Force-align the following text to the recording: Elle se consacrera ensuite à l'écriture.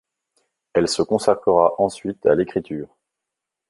Elle 0.73 0.87
se 0.87 1.03
consacrera 1.03 1.73
ensuite 1.77 2.25
à 2.25 2.33
l'écriture. 2.33 2.89